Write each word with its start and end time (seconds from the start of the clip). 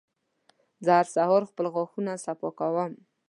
زه 0.85 0.91
هر 0.97 1.05
سهار 1.15 1.41
خپل 1.51 1.65
غاښونه 1.73 2.11
صفا 2.25 2.49
کوم. 2.59 2.91